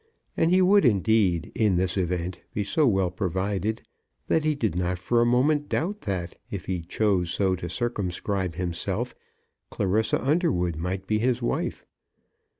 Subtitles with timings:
[0.35, 3.83] And he would indeed, in this event, be so well provided,
[4.25, 8.55] that he did not for a moment doubt that, if he chose so to circumscribe
[8.55, 9.13] himself,
[9.69, 11.85] Clarissa Underwood might be his wife.